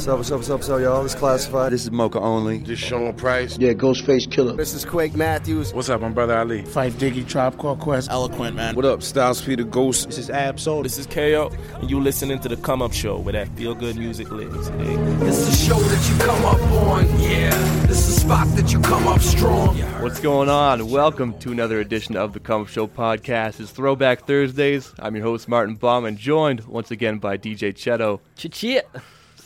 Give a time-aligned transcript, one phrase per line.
[0.00, 1.02] What's up, what's up, what's up, what's up, y'all?
[1.02, 1.72] This is Classified.
[1.72, 2.58] This is Mocha Only.
[2.58, 3.58] This Sean Price.
[3.58, 4.56] Yeah, Ghostface Killah.
[4.56, 5.74] This is Quake Matthews.
[5.74, 6.62] What's up, my brother Ali?
[6.62, 8.08] Phife Diggy, Tribe Called Quest.
[8.08, 8.76] Eloquent, man.
[8.76, 10.06] What up, Styles P the Ghost?
[10.06, 10.84] This is Ab Soul.
[10.84, 11.50] This is KO.
[11.80, 14.70] And you listening to the Come Up Show where that feel good music lives.
[14.70, 15.26] Eh?
[15.26, 17.50] It's the show that you come up on, yeah.
[17.86, 19.76] This is the spot that you come up strong.
[20.00, 20.88] What's going on?
[20.88, 23.60] Welcome to another edition of the Come Up Show podcast.
[23.60, 24.94] It's Throwback Thursdays.
[25.00, 28.20] I'm your host, Martin Baum, and joined once again by DJ Chedo.
[28.36, 28.82] Chichia.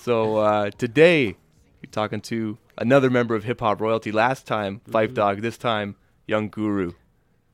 [0.05, 1.35] So uh, today,
[1.81, 4.13] you're talking to another member of hip hop royalty.
[4.13, 5.15] Last time, Phife mm-hmm.
[5.15, 5.41] Dawg.
[5.41, 5.97] This time,
[6.27, 6.93] Young Guru.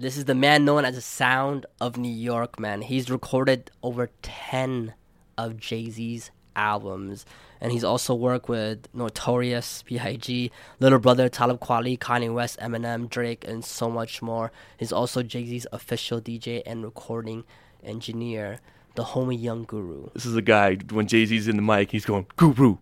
[0.00, 2.82] This is the man known as the Sound of New York, man.
[2.82, 4.94] He's recorded over 10
[5.38, 7.24] of Jay Z's albums.
[7.60, 13.46] And he's also worked with Notorious, B.I.G., Little Brother, Talib Kweli, Kanye West, Eminem, Drake,
[13.46, 14.50] and so much more.
[14.76, 17.44] He's also Jay Z's official DJ and recording
[17.84, 18.58] engineer
[18.94, 20.08] the homie Young Guru.
[20.14, 22.78] This is a guy when Jay Z's in the mic, he's going Guru,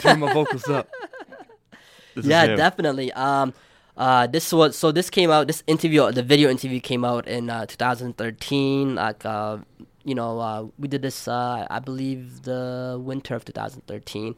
[0.00, 0.88] turn my vocals up.
[2.14, 3.12] This yeah, definitely.
[3.12, 3.54] Um,
[3.96, 4.90] uh, this was so.
[4.90, 5.46] This came out.
[5.46, 8.96] This interview, the video interview, came out in uh, 2013.
[8.96, 9.58] Like, uh,
[10.04, 11.28] you know, uh, we did this.
[11.28, 14.34] Uh, I believe the winter of 2013,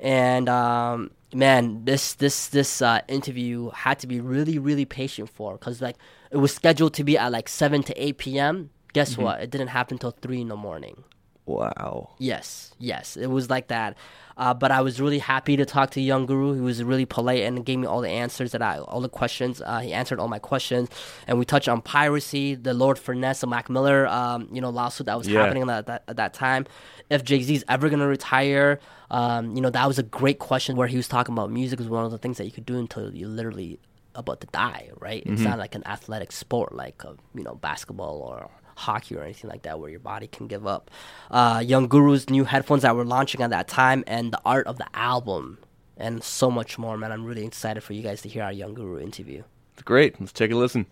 [0.00, 5.54] and um, man, this this this uh, interview had to be really really patient for
[5.54, 5.96] because like
[6.30, 8.70] it was scheduled to be at like 7 to 8 p.m.
[8.92, 9.22] Guess mm-hmm.
[9.22, 9.40] what?
[9.40, 11.04] It didn't happen until three in the morning.
[11.48, 12.10] Wow.
[12.18, 13.96] Yes, yes, it was like that.
[14.36, 16.54] Uh, but I was really happy to talk to Young Guru.
[16.54, 19.60] He was really polite and gave me all the answers that I, all the questions.
[19.64, 20.88] Uh, he answered all my questions,
[21.26, 25.06] and we touched on piracy, the Lord Finesse, the Mac Miller, um, you know, lawsuit
[25.06, 25.42] that was yeah.
[25.42, 26.66] happening at that, at that time.
[27.10, 28.78] If Jay Z's ever gonna retire,
[29.10, 31.88] um, you know, that was a great question where he was talking about music was
[31.88, 33.80] one of the things that you could do until you literally
[34.14, 35.24] about to die, right?
[35.24, 35.32] Mm-hmm.
[35.32, 39.50] It's not like an athletic sport like uh, you know basketball or hockey or anything
[39.50, 40.90] like that where your body can give up.
[41.30, 44.78] Uh, Young Guru's new headphones that were launching at that time and the art of
[44.78, 45.58] the album
[45.96, 47.12] and so much more, man.
[47.12, 49.42] I'm really excited for you guys to hear our Young Guru interview.
[49.74, 50.18] It's great.
[50.20, 50.86] Let's take a listen.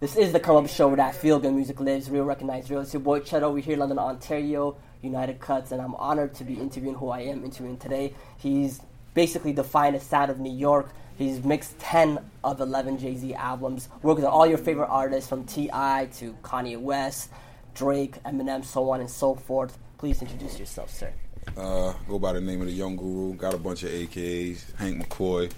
[0.00, 2.80] This is the Come Up Show where that feel good music lives, real recognized real.
[2.80, 3.52] It's your boy Chedo.
[3.52, 7.22] We're here in London, Ontario, United Cuts, and I'm honored to be interviewing who I
[7.22, 8.14] am interviewing today.
[8.36, 8.80] He's
[9.14, 10.90] basically the finest out of New York.
[11.18, 15.44] He's mixed 10 of 11 Jay Z albums, worked with all your favorite artists from
[15.44, 16.08] T.I.
[16.18, 17.30] to Kanye West,
[17.74, 19.76] Drake, Eminem, so on and so forth.
[19.98, 21.12] Please introduce yourself, sir.
[21.56, 23.34] Uh, go by the name of the Young Guru.
[23.34, 24.76] Got a bunch of AKs.
[24.76, 25.50] Hank McCoy,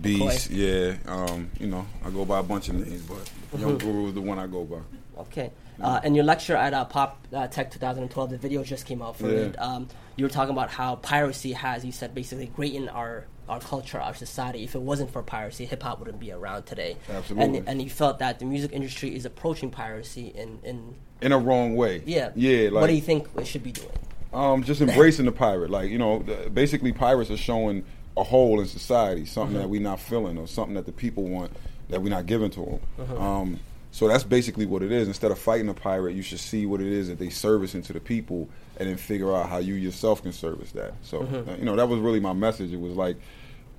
[0.00, 0.50] Beast.
[0.50, 0.98] McCoy.
[1.06, 1.12] Yeah.
[1.12, 3.60] Um, you know, I go by a bunch of names, but mm-hmm.
[3.60, 4.78] Young Guru is the one I go by.
[5.18, 5.50] Okay.
[5.80, 9.16] Uh, and your lecture at uh, Pop uh, Tech 2012, the video just came out
[9.16, 9.38] for yeah.
[9.38, 9.60] it.
[9.60, 14.00] Um, you were talking about how piracy has, you said, basically greatened our our culture,
[14.00, 14.62] our society.
[14.62, 16.96] If it wasn't for piracy, hip hop wouldn't be around today.
[17.08, 17.58] Absolutely.
[17.58, 21.38] And and you felt that the music industry is approaching piracy in in in a
[21.38, 22.02] wrong way.
[22.06, 22.30] Yeah.
[22.36, 22.68] Yeah.
[22.70, 23.90] Like, what do you think it should be doing?
[24.32, 25.70] Um, just embracing the pirate.
[25.70, 27.84] Like you know, the, basically pirates are showing
[28.16, 29.62] a hole in society, something mm-hmm.
[29.62, 31.52] that we're not filling or something that the people want
[31.88, 32.80] that we're not giving to them.
[32.98, 33.22] Mm-hmm.
[33.22, 33.60] Um,
[33.92, 35.08] so that's basically what it is.
[35.08, 37.92] Instead of fighting a pirate, you should see what it is that they service into
[37.92, 40.94] the people, and then figure out how you yourself can service that.
[41.02, 41.58] So mm-hmm.
[41.58, 42.72] you know, that was really my message.
[42.72, 43.16] It was like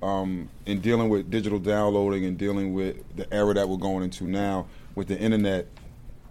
[0.01, 4.25] um, in dealing with digital downloading and dealing with the era that we're going into
[4.25, 5.67] now with the internet,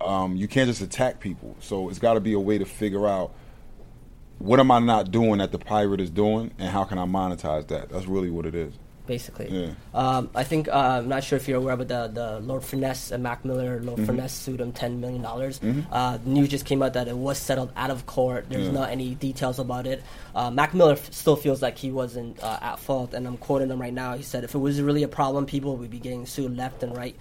[0.01, 1.57] um, you can't just attack people.
[1.61, 3.33] So it's got to be a way to figure out
[4.41, 7.69] what am I not doing that the pirate is doing, and how can I monetize
[7.69, 7.91] that?
[7.91, 8.75] That's really what it is
[9.11, 9.49] basically.
[9.51, 9.73] Yeah.
[9.93, 13.11] Um, I think uh, I'm not sure if you're aware, but the the Lord Finesse
[13.11, 14.07] and Mac Miller, Lord mm-hmm.
[14.07, 15.59] Finesse sued him ten million dollars.
[15.59, 15.93] Mm-hmm.
[15.93, 18.47] Uh, news just came out that it was settled out of court.
[18.49, 18.81] There's yeah.
[18.81, 20.05] not any details about it.
[20.33, 23.69] Uh, Mac Miller f- still feels like he wasn't uh, at fault, and I'm quoting
[23.69, 24.17] him right now.
[24.17, 26.97] He said, "If it was really a problem, people would be getting sued left and
[26.97, 27.17] right."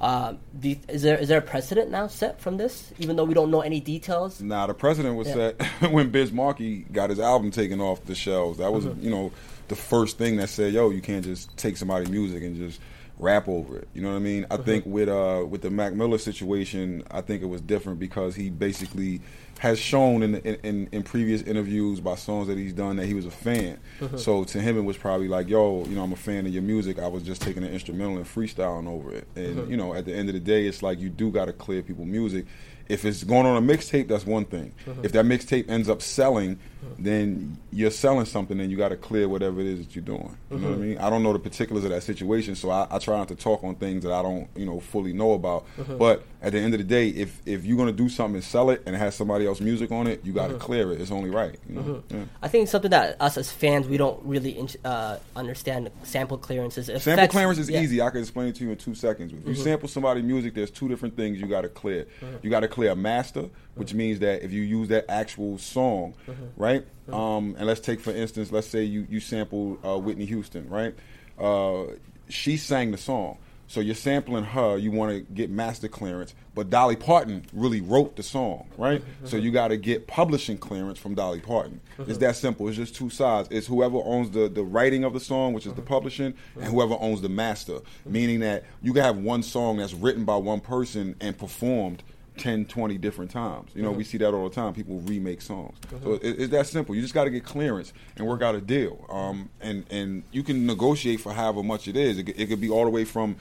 [0.00, 3.34] Uh, you, is there is there a precedent now set from this, even though we
[3.34, 4.40] don't know any details?
[4.40, 5.52] Nah, the precedent was yeah.
[5.58, 5.62] set
[5.92, 8.58] when Biz Markie got his album taken off the shelves.
[8.58, 9.02] That was, mm-hmm.
[9.02, 9.30] you know,
[9.68, 12.80] the first thing that said, "Yo, you can't just take somebody's music and just
[13.18, 14.46] rap over it." You know what I mean?
[14.50, 14.64] I mm-hmm.
[14.64, 18.48] think with uh with the Mac Miller situation, I think it was different because he
[18.48, 19.20] basically
[19.60, 23.26] has shown in, in, in previous interviews by songs that he's done that he was
[23.26, 23.78] a fan.
[24.00, 24.16] Mm-hmm.
[24.16, 26.62] So to him, it was probably like, "Yo, you know, I'm a fan of your
[26.62, 26.98] music.
[26.98, 29.70] I was just taking an instrumental and freestyling over it." And mm-hmm.
[29.70, 31.82] you know, at the end of the day, it's like you do got to clear
[31.82, 32.46] people music
[32.90, 34.74] if it's going on a mixtape, that's one thing.
[34.84, 35.04] Mm-hmm.
[35.04, 36.58] If that mixtape ends up selling,
[36.98, 40.36] then you're selling something, and you got to clear whatever it is that you're doing.
[40.50, 40.98] You know what I mean?
[40.98, 43.62] I don't know the particulars of that situation, so I, I, try not to talk
[43.62, 45.66] on things that I don't, you know, fully know about.
[45.98, 48.70] But at the end of the day, if if you're gonna do something and sell
[48.70, 50.62] it, and it has somebody else's music on it, you got to Mm-hmm.
[50.62, 51.00] clear it.
[51.00, 51.56] It's only right.
[51.68, 52.02] You know?
[52.08, 52.24] Yeah.
[52.42, 56.88] I think something that us as fans we don't really in- uh, understand sample clearances.
[56.88, 57.80] It Sample affects- clearance is yeah.
[57.82, 58.00] Easy.
[58.00, 59.32] I can explain it to you in two seconds.
[59.32, 62.06] If you sample somebody's music, there's two different things you got to clear.
[62.42, 66.14] You got to clear a master, which means that if you use that actual song,
[66.56, 66.84] right?
[67.12, 70.94] Um, and let's take for instance, let's say you you sample uh, Whitney Houston, right?
[71.38, 71.84] Uh,
[72.28, 73.36] she sang the song.
[73.70, 78.16] So you're sampling her, you want to get master clearance, but Dolly Parton really wrote
[78.16, 79.00] the song, right?
[79.00, 79.26] Mm-hmm.
[79.26, 81.80] So you got to get publishing clearance from Dolly Parton.
[81.96, 82.18] It's mm-hmm.
[82.18, 82.66] that simple.
[82.66, 83.46] It's just two sides.
[83.52, 85.88] It's whoever owns the, the writing of the song, which is the mm-hmm.
[85.88, 87.78] publishing, and whoever owns the master.
[88.04, 92.02] Meaning that you can have one song that's written by one person and performed
[92.38, 93.70] 10, 20 different times.
[93.74, 94.72] You know, we see that all the time.
[94.72, 95.78] People remake songs.
[96.02, 96.96] So it, it's that simple.
[96.96, 99.06] You just got to get clearance and work out a deal.
[99.08, 102.18] Um, and, and you can negotiate for however much it is.
[102.18, 103.36] It, it could be all the way from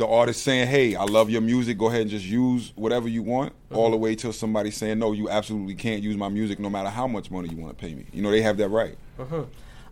[0.00, 1.78] the artist saying, "Hey, I love your music.
[1.78, 5.12] Go ahead and just use whatever you want," all the way till somebody saying, "No,
[5.12, 7.94] you absolutely can't use my music, no matter how much money you want to pay
[7.94, 8.96] me." You know, they have that right.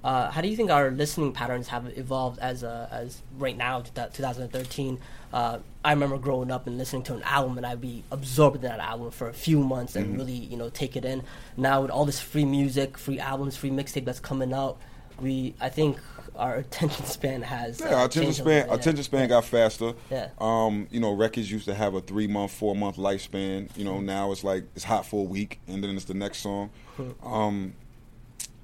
[0.03, 3.83] Uh, how do you think our listening patterns have evolved as uh, as right now,
[3.83, 4.99] 2013?
[5.33, 8.63] Uh, I remember growing up and listening to an album, and I'd be absorbed in
[8.63, 11.23] that album for a few months and really, you know, take it in.
[11.57, 14.79] Now with all this free music, free albums, free mixtape that's coming out,
[15.21, 15.99] we I think
[16.37, 19.93] our attention span has Yeah, uh, our attention span bit, attention span got faster.
[20.11, 20.31] Yeah.
[20.39, 23.77] Um, you know, records used to have a three month, four month lifespan.
[23.77, 26.39] You know, now it's like it's hot for a week and then it's the next
[26.39, 26.71] song.
[27.23, 27.75] Um,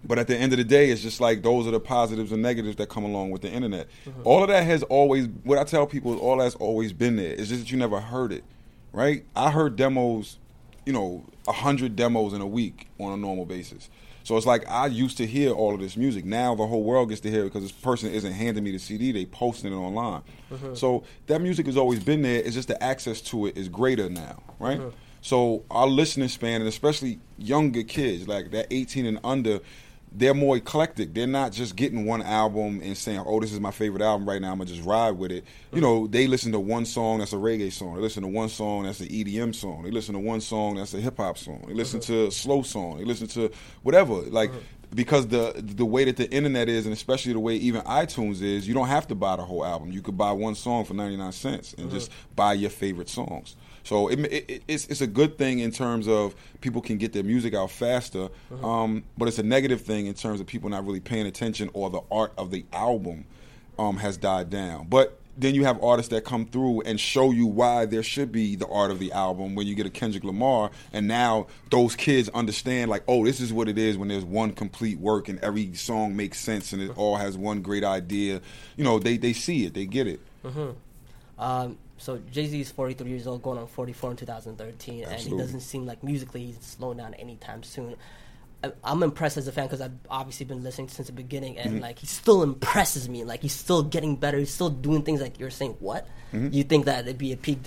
[0.06, 2.43] but at the end of the day, it's just like those are the positives and
[2.43, 3.88] negatives that come along with the internet.
[4.25, 7.32] All of that has always what I tell people is all that's always been there.
[7.32, 8.44] It's just that you never heard it.
[8.93, 9.25] Right?
[9.34, 10.38] I heard demos,
[10.87, 13.88] you know, a hundred demos in a week on a normal basis.
[14.25, 16.25] So it's like I used to hear all of this music.
[16.25, 18.79] Now the whole world gets to hear it because this person isn't handing me the
[18.79, 20.23] CD; they posting it online.
[20.50, 20.75] Mm-hmm.
[20.75, 22.38] So that music has always been there.
[22.43, 24.79] It's just the access to it is greater now, right?
[24.81, 24.97] Mm-hmm.
[25.21, 29.61] So our listening span, and especially younger kids, like that 18 and under,
[30.16, 31.12] they're more eclectic.
[31.12, 34.40] They're not just getting one album and saying, "Oh, this is my favorite album right
[34.40, 34.52] now.
[34.52, 37.37] I'm gonna just ride with it." You know, they listen to one song that's a
[37.37, 37.96] reggae song.
[37.96, 39.82] They listen to one song that's an EDM song.
[39.82, 41.64] They listen to one song that's a hip hop song.
[41.66, 42.06] They listen uh-huh.
[42.06, 42.99] to a slow song.
[42.99, 43.50] They listen to
[43.82, 44.14] whatever.
[44.14, 44.61] Like uh-huh.
[44.94, 48.69] Because the the way that the internet is, and especially the way even iTunes is,
[48.69, 49.91] you don't have to buy the whole album.
[49.91, 53.56] You could buy one song for 99 cents and just buy your favorite songs.
[53.82, 57.25] So it, it, it's it's a good thing in terms of people can get their
[57.25, 58.29] music out faster,
[58.62, 61.90] um, but it's a negative thing in terms of people not really paying attention or
[61.90, 63.26] the art of the album
[63.79, 64.87] um, has died down.
[64.88, 68.56] But then you have artists that come through and show you why there should be
[68.56, 72.28] the art of the album when you get a Kendrick Lamar, and now those kids
[72.31, 75.75] understand like, oh, this is what it is when there's one complete work and every
[75.75, 78.40] song makes sense and it all has one great idea.
[78.76, 80.20] You know, they they see it, they get it.
[81.38, 85.30] Um, so Jay Z is 43 years old, going on 44 in 2013, and he
[85.37, 87.96] doesn't seem like musically he's slowing down anytime soon.
[88.82, 91.69] I'm impressed as a fan because I've obviously been listening since the beginning, Mm-hmm.
[91.69, 93.25] and like he still impresses me.
[93.25, 94.38] Like he's still getting better.
[94.38, 95.76] He's still doing things like you're saying.
[95.81, 96.49] What Mm-hmm.
[96.52, 97.58] you think that it'd be a peak?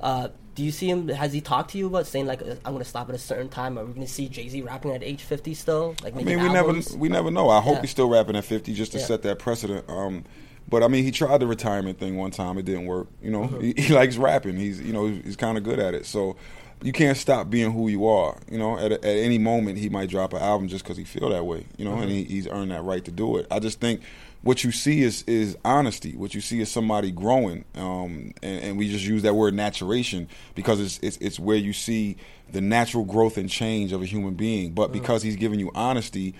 [0.00, 1.08] Uh, do you see him?
[1.08, 3.48] Has he talked to you about saying like I'm going to stop at a certain
[3.48, 3.78] time?
[3.78, 5.94] Are we going to see Jay Z rapping at age 50 still?
[6.02, 6.90] Like I mean, we albums?
[6.92, 7.50] never we never know.
[7.50, 7.80] I hope Yeah.
[7.82, 9.04] he's still rapping at 50 just to Yeah.
[9.04, 9.84] set that precedent.
[9.88, 10.24] Um,
[10.68, 12.58] but I mean, he tried the retirement thing one time.
[12.58, 13.08] It didn't work.
[13.22, 13.58] You know, uh-huh.
[13.58, 14.56] he, he likes rapping.
[14.56, 16.06] He's you know he's kind of good at it.
[16.06, 16.36] So
[16.82, 18.38] you can't stop being who you are.
[18.50, 21.30] You know, at, at any moment he might drop an album just because he feel
[21.30, 21.66] that way.
[21.76, 22.10] You know, and uh-huh.
[22.10, 23.46] he, he's earned that right to do it.
[23.50, 24.02] I just think
[24.42, 26.16] what you see is is honesty.
[26.16, 30.28] What you see is somebody growing, um, and, and we just use that word naturation
[30.54, 32.16] because it's, it's it's where you see
[32.52, 34.72] the natural growth and change of a human being.
[34.72, 34.92] But uh-huh.
[34.92, 36.34] because he's giving you honesty,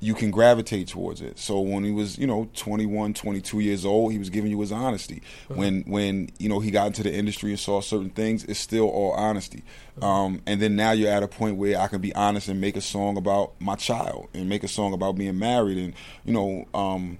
[0.00, 1.38] you can gravitate towards it.
[1.38, 4.72] So when he was, you know, 21, 22 years old, he was giving you his
[4.72, 5.22] honesty.
[5.48, 8.88] When when you know he got into the industry and saw certain things, it's still
[8.88, 9.62] all honesty.
[10.02, 12.76] Um, and then now you're at a point where I can be honest and make
[12.76, 16.66] a song about my child and make a song about being married and you know.
[16.74, 17.18] Um,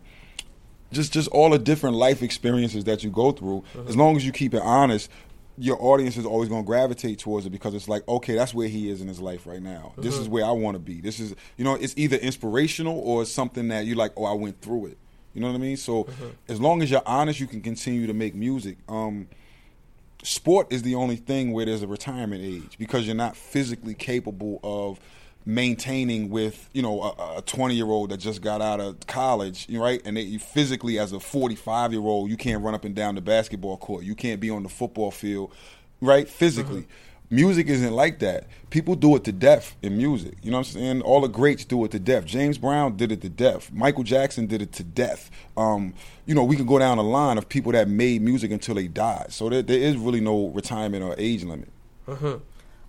[0.93, 3.65] just just all the different life experiences that you go through.
[3.89, 5.11] As long as you keep it honest,
[5.57, 8.69] your audience is always going to gravitate towards it because it's like, okay, that's where
[8.69, 9.93] he is in his life right now.
[9.97, 11.01] This is where I want to be.
[11.01, 14.33] This is, you know, it's either inspirational or it's something that you're like, oh, I
[14.33, 14.99] went through it.
[15.33, 15.77] You know what I mean?
[15.77, 16.09] So
[16.49, 18.79] as long as you're honest, you can continue to make music.
[18.89, 19.29] Um,
[20.23, 24.61] sport is the only thing where there's a retirement age because you're not physically capable
[24.63, 24.99] of
[25.47, 29.83] maintaining with you know a 20 year old that just got out of college you
[29.83, 30.01] right?
[30.05, 33.15] And they, you physically as a 45 year old you can't run up and down
[33.15, 34.05] the basketball court.
[34.05, 35.53] You can't be on the football field
[36.01, 36.29] right?
[36.29, 36.87] Physically.
[37.31, 38.47] Music isn't like that.
[38.71, 40.35] People do it to death in music.
[40.43, 41.03] You know what i'm saying?
[41.03, 42.27] All the greats do it to death.
[42.27, 43.73] James brown did it to death.
[43.73, 45.31] Michael jackson did it to death.
[45.57, 45.95] Um,
[46.27, 48.89] you know we can go down a line of people that made music until they
[48.89, 49.33] died.
[49.33, 51.69] So there, there is really no retirement or age limit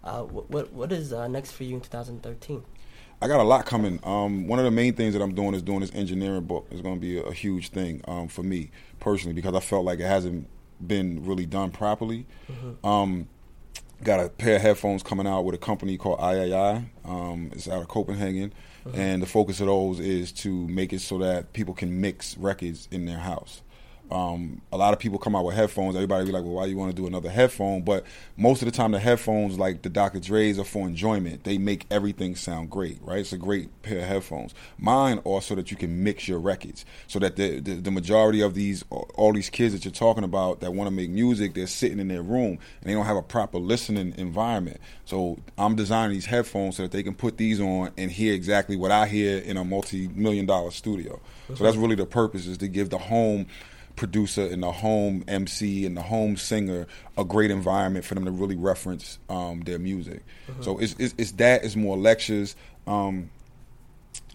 [0.06, 2.64] Uh, what, what is uh, next for you in 2013?
[3.22, 4.00] I got a lot coming.
[4.04, 6.68] Um, one of the main things that I'm doing is doing this engineering book.
[6.70, 8.70] It's going to be a, a huge thing um, for me
[9.00, 10.48] personally because I felt like it hasn't
[10.86, 12.28] been really done properly.
[12.84, 13.28] Um,
[14.04, 16.86] got a pair of headphones coming out with a company called AIAIAI.
[17.06, 18.54] Um, it's out of Copenhagen,
[18.94, 22.88] and the focus of those is to make it so that people can mix records
[22.92, 23.62] in their house.
[24.12, 25.96] Um, a lot of people come out with headphones.
[25.96, 28.06] Everybody be like, "Well, why you want to do another headphone?" But
[28.38, 30.20] most of the time, the headphones, like the Dr.
[30.20, 31.44] Dre's, are for enjoyment.
[31.44, 33.20] They make everything sound great, right?
[33.20, 34.54] It's a great pair of headphones.
[34.78, 38.42] Mine are so that you can mix your records, so that the the, the majority
[38.42, 41.66] of these all these kids that you're talking about that want to make music, they're
[41.66, 44.80] sitting in their room and they don't have a proper listening environment.
[45.06, 48.76] So I'm designing these headphones so that they can put these on and hear exactly
[48.76, 51.20] what I hear in a multi-million dollar studio.
[51.54, 53.48] So that's really the purpose is to give the home
[53.96, 56.88] producer and the home MC and the home singer
[57.18, 60.24] a great environment for them to really reference um, their music.
[60.62, 62.56] So it's, it's it's that it's more lectures.
[62.88, 63.30] Um,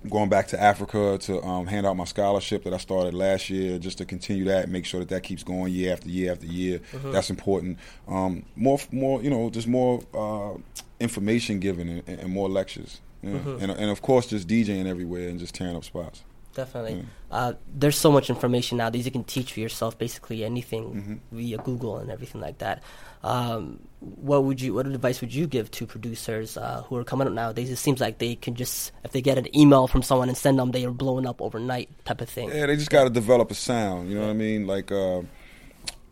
[0.08, 3.78] going back to Africa to um, hand out my scholarship that I started last year,
[3.78, 6.80] just to continue that, make sure that that keeps going year after year after year.
[7.12, 7.78] That's important.
[8.08, 10.58] Um, more, more, you know, just more uh,
[11.00, 13.00] information given and, and more lectures.
[13.22, 13.30] Yeah.
[13.30, 16.24] And, and of course, just DJing everywhere and just tearing up spots.
[16.60, 17.06] Definitely.
[17.30, 19.06] Uh, there's so much information nowadays.
[19.06, 22.82] You can teach for yourself basically anything via Google and everything like that.
[23.22, 24.74] Um, what would you?
[24.74, 27.70] What advice would you give to producers uh, who are coming up nowadays?
[27.70, 30.58] It seems like they can just, if they get an email from someone and send
[30.58, 32.50] them, they are blowing up overnight type of thing.
[32.50, 34.10] Yeah, they just got to develop a sound.
[34.10, 34.66] You know what I mean?
[34.66, 35.22] Like uh,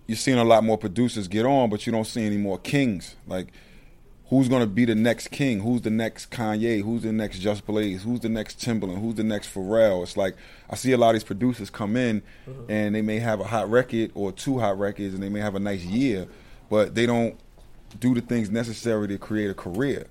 [0.06, 3.16] you're seeing a lot more producers get on, but you don't see any more kings.
[3.26, 3.52] Like
[4.30, 5.60] who's going to be the next king?
[5.60, 6.82] Who's the next Kanye?
[6.82, 8.02] Who's the next Just Blaze?
[8.02, 9.00] Who's the next Timbaland?
[9.00, 10.02] Who's the next Pharrell?
[10.02, 10.36] It's like
[10.68, 12.62] I see a lot of these producers come in, uh-huh.
[12.68, 15.54] and they may have a hot record or two hot records, and they may have
[15.54, 16.26] a nice year,
[16.68, 17.38] but they don't
[18.00, 20.06] do the things necessary to create a career.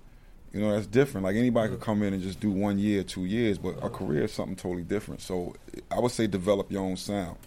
[0.54, 1.26] You know, that's different.
[1.26, 1.86] Like anybody could uh-huh.
[1.86, 3.90] come in and just do one year, two years, but a uh-huh.
[3.90, 5.22] career is something totally different.
[5.22, 5.56] So
[5.92, 7.38] I would say develop your own sound.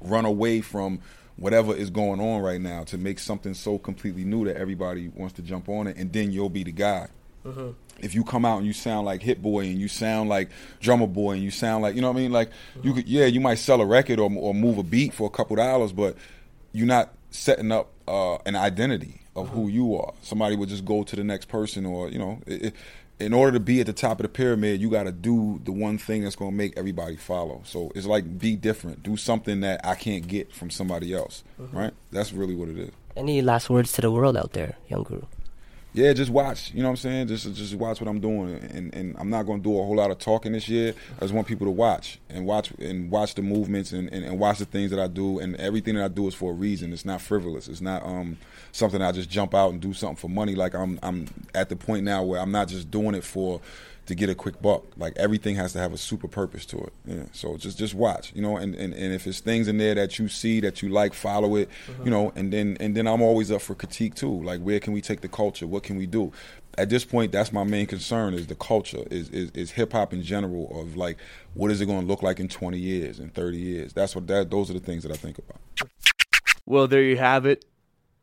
[0.00, 1.00] Run away from
[1.38, 5.34] whatever is going on right now to make something so completely new that everybody wants
[5.34, 7.08] to jump on it, and then you'll be the guy.
[8.00, 11.06] If you come out and you sound like Hit Boy and you sound like Drumma
[11.06, 12.50] Boy and you sound like you know what I mean, like
[12.82, 15.30] you could yeah you might sell a record or or move a beat for a
[15.30, 16.16] couple dollars, but
[16.72, 19.56] you're not setting up uh, an identity of mm-hmm.
[19.56, 20.12] who you are.
[20.22, 22.74] Somebody would just go to the next person, or you know, it, it,
[23.20, 25.72] in order to be at the top of the pyramid, you got to do the
[25.72, 27.62] one thing that's going to make everybody follow.
[27.64, 31.76] So it's like be different, do something that I can't get from somebody else, mm-hmm.
[31.76, 31.92] right?
[32.12, 32.90] That's really what it is.
[33.16, 35.22] Any last words to the world out there, young guru?
[35.98, 36.72] Yeah, just watch.
[36.72, 37.26] You know what I'm saying?
[37.26, 40.12] Just just watch what I'm doing, and and I'm not to do a whole lot
[40.12, 40.94] of talking this year.
[41.16, 44.38] I just want people to watch and watch and watch the movements and, and, and
[44.38, 46.92] watch the things that I do, and everything that I do is for a reason.
[46.92, 47.66] It's not frivolous.
[47.66, 48.36] It's not um
[48.70, 50.54] something I just jump out and do something for money.
[50.54, 53.60] Like I'm I'm at the point now where I'm not just doing it for
[54.08, 54.84] to get a quick buck.
[54.96, 56.92] Like everything has to have a super purpose to it.
[57.04, 57.24] Yeah.
[57.32, 60.18] So just just watch, you know, and, and, and if it's things in there that
[60.18, 62.04] you see that you like, follow it, uh-huh.
[62.04, 64.42] you know, and then and then I'm always up for critique too.
[64.42, 65.66] Like where can we take the culture?
[65.66, 66.32] What can we do?
[66.78, 70.12] At this point, that's my main concern is the culture, is is, is hip hop
[70.12, 71.18] in general of like
[71.54, 73.92] what is it going to look like in 20 years, in 30 years?
[73.92, 75.60] That's what that those are the things that I think about.
[76.64, 77.66] Well, there you have it,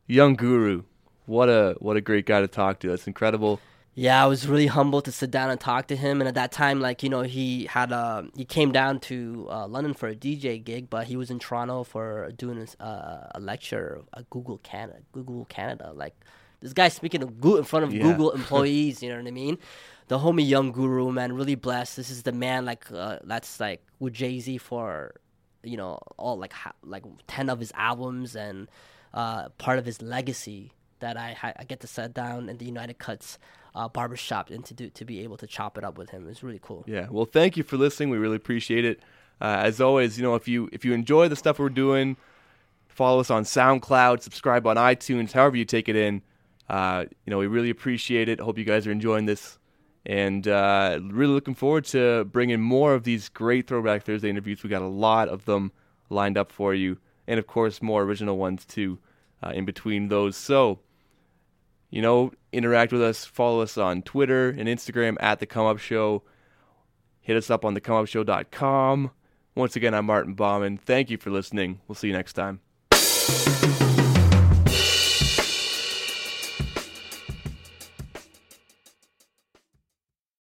[0.06, 0.82] young guru.
[1.26, 2.88] What a what a great guy to talk to.
[2.88, 3.60] That's incredible.
[3.98, 6.20] Yeah, I was really humbled to sit down and talk to him.
[6.20, 9.66] And at that time, like you know, he had a he came down to uh,
[9.66, 13.40] London for a DJ gig, but he was in Toronto for doing his, uh, a
[13.40, 14.98] lecture at Google Canada.
[15.12, 16.14] Google Canada, like
[16.60, 18.02] this guy speaking of in front of Yeah.
[18.02, 19.02] Google employees.
[19.02, 19.56] you know what I mean?
[20.08, 21.96] The homie young guru man, really blessed.
[21.96, 25.14] This is the man like uh, that's like with Jay Z for
[25.62, 28.68] you know all like ha- like ten of his albums and
[29.14, 32.66] uh, part of his legacy that I ha- I get to sit down in the
[32.66, 33.38] United Cuts
[33.76, 36.26] uh, barbershop and to do to be able to chop it up with him.
[36.28, 36.82] It's really cool.
[36.86, 37.06] Yeah.
[37.10, 38.10] Well, thank you for listening.
[38.10, 39.00] We really appreciate it.
[39.40, 42.16] Uh, as always, you know, if you if you enjoy the stuff we're doing,
[42.88, 46.22] follow us on SoundCloud, subscribe on iTunes, however you take it in.
[46.70, 48.40] Uh, you know, we really appreciate it.
[48.40, 49.58] Hope you guys are enjoying this,
[50.06, 54.62] and uh, really looking forward to bringing more of these great Throwback Thursday interviews.
[54.62, 55.70] We got a lot of them
[56.08, 56.96] lined up for you,
[57.28, 58.98] and of course, more original ones too,
[59.42, 60.34] uh, in between those.
[60.34, 60.80] So
[61.90, 63.24] you know, interact with us.
[63.24, 66.22] Follow us on Twitter and Instagram at The Come Up Show.
[67.20, 69.10] Hit us up on thecomeupshow.com.
[69.54, 70.76] Once again, I'm Martin Bauman.
[70.76, 71.80] Thank you for listening.
[71.88, 72.60] We'll see you next time.